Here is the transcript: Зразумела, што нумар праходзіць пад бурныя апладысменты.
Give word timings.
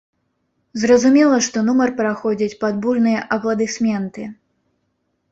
Зразумела, 0.83 1.35
што 1.47 1.57
нумар 1.67 1.91
праходзіць 1.99 2.57
пад 2.63 2.79
бурныя 2.85 3.19
апладысменты. 3.35 4.23